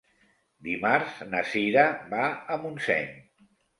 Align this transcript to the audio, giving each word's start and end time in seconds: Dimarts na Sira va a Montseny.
Dimarts 0.67 1.19
na 1.33 1.43
Sira 1.51 1.85
va 2.15 2.25
a 2.57 2.59
Montseny. 2.65 3.13